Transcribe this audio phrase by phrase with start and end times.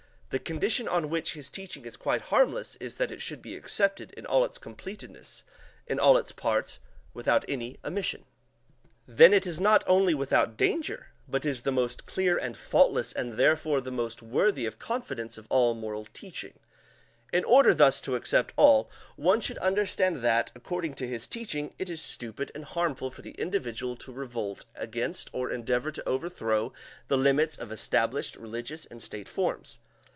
[0.31, 4.13] The condition on which his teaching is quite harmless is that it should be accepted
[4.13, 5.43] in all its completeness,
[5.87, 6.79] in all its parts,
[7.13, 8.23] without any omission.
[9.05, 13.33] Then it is not only without danger, but is the most clear and faultless and
[13.33, 16.61] therefore the most worthy of confidence of all moral teaching" (p.
[17.37, 17.37] 564).
[17.37, 21.89] In order thus to accept all, one should understand that, according to his teaching, it
[21.89, 26.71] is stupid and harmful for the individual to revolt against, or endeavor to overthrow,
[27.09, 29.79] the limits of established religious and state forms.